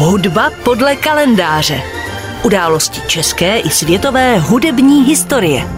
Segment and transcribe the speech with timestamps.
[0.00, 1.82] Hudba podle kalendáře.
[2.44, 5.68] Události české i světové hudební historie.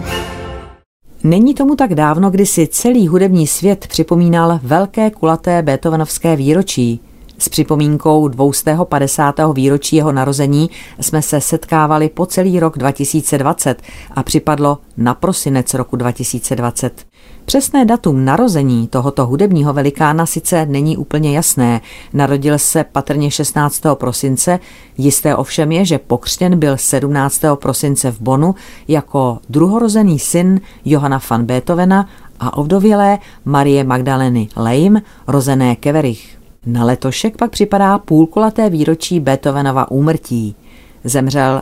[1.23, 6.99] Není tomu tak dávno, kdy si celý hudební svět připomínal velké kulaté Beethovenovské výročí.
[7.41, 9.35] S připomínkou 250.
[9.53, 10.69] výročí jeho narození
[10.99, 13.81] jsme se setkávali po celý rok 2020
[14.11, 17.05] a připadlo na prosinec roku 2020.
[17.45, 21.81] Přesné datum narození tohoto hudebního velikána sice není úplně jasné.
[22.13, 23.81] Narodil se patrně 16.
[23.93, 24.59] prosince,
[24.97, 27.41] jisté ovšem je, že pokřtěn byl 17.
[27.55, 28.55] prosince v Bonu
[28.87, 36.40] jako druhorozený syn Johana van Beethovena a ovdovělé Marie Magdaleny Leim, rozené Keverich.
[36.65, 40.55] Na letošek pak připadá půlkulaté výročí Beethovenova úmrtí.
[41.03, 41.61] Zemřel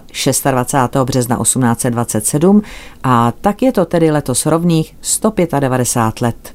[0.51, 0.95] 26.
[1.03, 2.61] března 1827
[3.03, 6.53] a tak je to tedy letos rovných 195 let.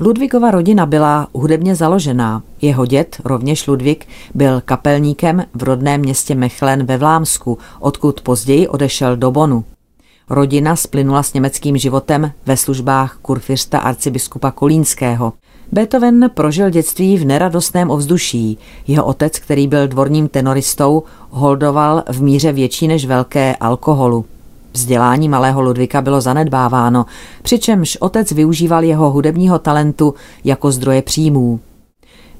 [0.00, 2.42] Ludvíkova rodina byla hudebně založená.
[2.62, 9.16] Jeho děd, rovněž Ludvík, byl kapelníkem v rodném městě Mechlen ve Vlámsku, odkud později odešel
[9.16, 9.64] do Bonu.
[10.30, 15.32] Rodina splynula s německým životem ve službách kurfiřta arcibiskupa Kolínského.
[15.72, 18.58] Beethoven prožil dětství v neradostném ovzduší.
[18.86, 24.24] Jeho otec, který byl dvorním tenoristou, holdoval v míře větší než velké alkoholu.
[24.72, 27.06] Vzdělání malého Ludvika bylo zanedbáváno,
[27.42, 31.60] přičemž otec využíval jeho hudebního talentu jako zdroje příjmů.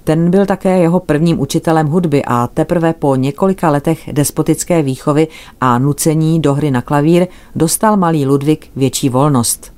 [0.05, 5.29] Ten byl také jeho prvním učitelem hudby a teprve po několika letech despotické výchovy
[5.61, 9.78] a nucení do hry na klavír dostal malý Ludvík větší volnost.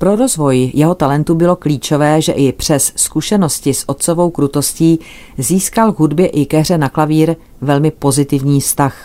[0.00, 4.98] Pro rozvoj jeho talentu bylo klíčové, že i přes zkušenosti s otcovou krutostí
[5.38, 8.96] získal k hudbě i ke hře na klavír velmi pozitivní vztah.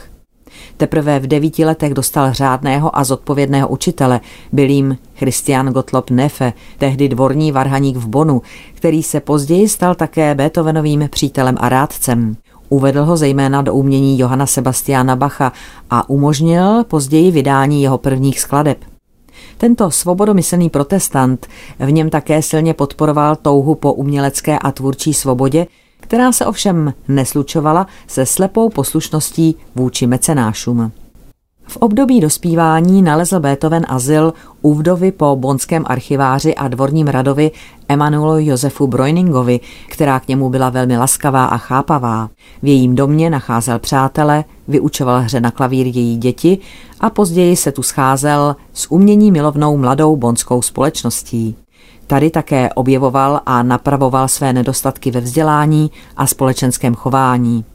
[0.77, 4.19] Teprve v devíti letech dostal řádného a zodpovědného učitele,
[4.51, 8.41] byl jim Christian Gottlob Neffe, tehdy dvorní varhaník v Bonu,
[8.73, 12.35] který se později stal také Beethovenovým přítelem a rádcem.
[12.69, 15.51] Uvedl ho zejména do umění Johana Sebastiana Bacha
[15.89, 18.77] a umožnil později vydání jeho prvních skladeb.
[19.57, 21.47] Tento svobodomyslný protestant
[21.79, 25.67] v něm také silně podporoval touhu po umělecké a tvůrčí svobodě,
[25.99, 30.91] která se ovšem neslučovala se slepou poslušností vůči mecenášům.
[31.67, 37.51] V období dospívání nalezl Beethoven azyl u vdovy po bonském archiváři a dvorním radovi
[37.87, 42.29] Emanuelu Josefu Breuningovi, která k němu byla velmi laskavá a chápavá.
[42.63, 46.57] V jejím domě nacházel přátele, vyučoval hře na klavír její děti
[46.99, 51.55] a později se tu scházel s umění milovnou mladou bonskou společností.
[52.07, 57.65] Tady také objevoval a napravoval své nedostatky ve vzdělání a společenském chování.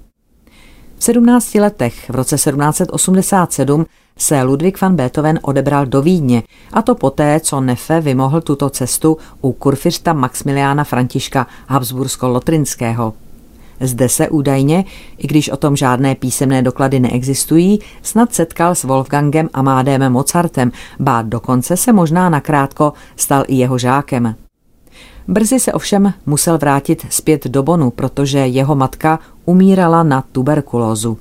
[0.99, 3.87] V 17 letech v roce 1787
[4.19, 6.43] se Ludwig van Beethoven odebral do Vídně,
[6.73, 13.12] a to poté, co Nefe vymohl tuto cestu u kurfiřta Maximiliána Františka Habsbursko-Lotrinského.
[13.81, 14.85] Zde se údajně,
[15.19, 21.23] i když o tom žádné písemné doklady neexistují, snad setkal s Wolfgangem Amádem Mozartem, ba
[21.23, 24.35] dokonce se možná nakrátko stal i jeho žákem.
[25.29, 31.19] Brzy se ovšem musel vrátit zpět do Bonu, protože jeho matka umírala na tuberkulózu.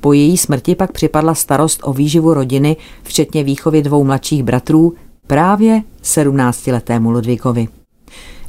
[0.00, 4.94] Po její smrti pak připadla starost o výživu rodiny, včetně výchovy dvou mladších bratrů,
[5.26, 7.68] právě 17-letému Ludvíkovi.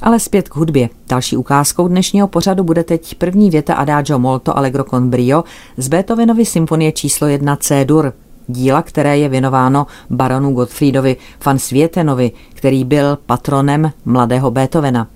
[0.02, 0.88] Ale zpět k hudbě.
[1.08, 5.44] Další ukázkou dnešního pořadu bude teď první věta Adagio molto allegro con brio
[5.76, 8.12] z Beethovenovy symfonie číslo 1 C-dur,
[8.48, 15.08] díla, které je věnováno baronu Gottfriedovi van Světenovi, který byl patronem mladého Beethovena.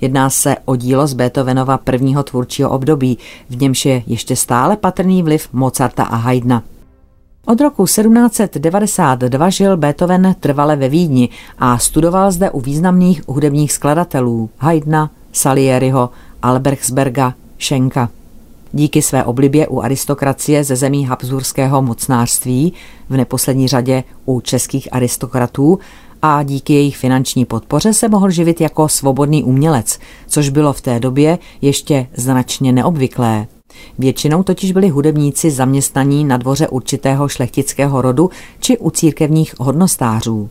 [0.00, 3.18] Jedná se o dílo z Beethovenova prvního tvůrčího období,
[3.50, 6.62] v němž je ještě stále patrný vliv Mozarta a Haydna.
[7.46, 14.50] Od roku 1792 žil Beethoven trvale ve Vídni a studoval zde u významných hudebních skladatelů
[14.58, 16.10] Haydna, Salieriho,
[16.42, 18.08] Albergsberga, Schenka.
[18.72, 22.72] Díky své oblibě u aristokracie ze zemí Habsburského mocnářství,
[23.08, 25.78] v neposlední řadě u českých aristokratů,
[26.22, 31.00] a díky jejich finanční podpoře se mohl živit jako svobodný umělec, což bylo v té
[31.00, 33.46] době ještě značně neobvyklé.
[33.98, 38.30] Většinou totiž byli hudebníci zaměstnaní na dvoře určitého šlechtického rodu
[38.60, 40.48] či u církevních hodnostářů.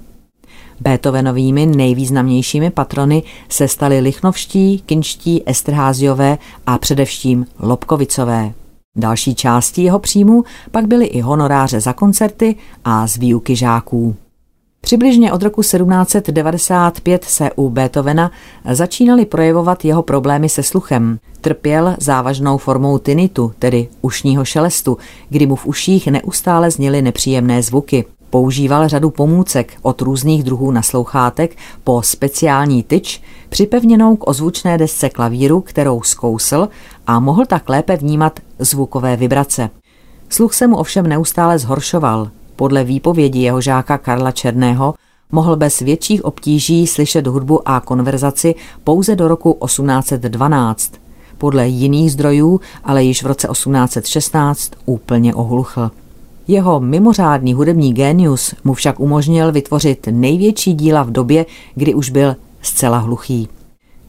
[0.81, 8.53] Beethovenovými nejvýznamnějšími patrony se stali lichnovští, kinští, estrháziové a především lobkovicové.
[8.95, 12.55] Další částí jeho příjmu pak byly i honoráře za koncerty
[12.85, 14.15] a z výuky žáků.
[14.81, 18.31] Přibližně od roku 1795 se u Beethovena
[18.71, 21.19] začínaly projevovat jeho problémy se sluchem.
[21.41, 24.97] Trpěl závažnou formou tinitu, tedy ušního šelestu,
[25.29, 28.05] kdy mu v uších neustále zněly nepříjemné zvuky.
[28.29, 35.61] Používal řadu pomůcek od různých druhů naslouchátek po speciální tyč, připevněnou k ozvučné desce klavíru,
[35.61, 36.69] kterou zkousl
[37.07, 39.69] a mohl tak lépe vnímat zvukové vibrace.
[40.29, 42.29] Sluch se mu ovšem neustále zhoršoval.
[42.61, 44.93] Podle výpovědi jeho žáka Karla Černého
[45.31, 50.93] mohl bez větších obtíží slyšet hudbu a konverzaci pouze do roku 1812.
[51.37, 55.91] Podle jiných zdrojů, ale již v roce 1816 úplně ohluchl.
[56.47, 62.35] Jeho mimořádný hudební génius mu však umožnil vytvořit největší díla v době, kdy už byl
[62.61, 63.47] zcela hluchý.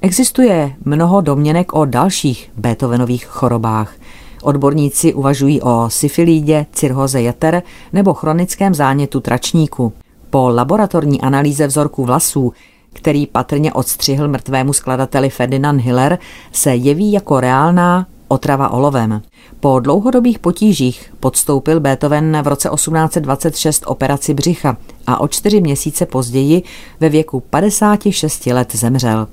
[0.00, 3.94] Existuje mnoho domněnek o dalších Beethovenových chorobách.
[4.42, 7.62] Odborníci uvažují o syfilídě, cirhoze jeter
[7.92, 9.92] nebo chronickém zánětu tračníku.
[10.30, 12.52] Po laboratorní analýze vzorku vlasů,
[12.92, 16.18] který patrně odstřihl mrtvému skladateli Ferdinand Hiller,
[16.52, 19.22] se jeví jako reálná otrava olovem.
[19.60, 26.62] Po dlouhodobých potížích podstoupil Beethoven v roce 1826 operaci břicha a o čtyři měsíce později
[27.00, 29.26] ve věku 56 let zemřel.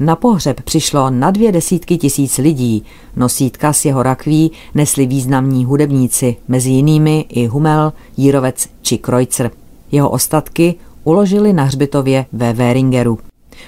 [0.00, 2.84] Na pohřeb přišlo na dvě desítky tisíc lidí.
[3.16, 9.50] Nosítka z jeho rakví nesli významní hudebníci, mezi jinými i Hummel, Jírovec či Kreutzer.
[9.92, 10.74] Jeho ostatky
[11.04, 13.18] uložili na hřbitově ve Weringeru.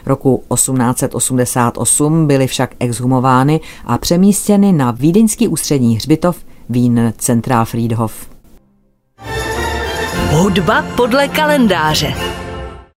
[0.06, 6.36] Roku 1888 byly však exhumovány a přemístěny na vídeňský ústřední hřbitov
[6.68, 8.26] Wien Zentralfriedhof.
[10.30, 12.14] Hudba podle kalendáře.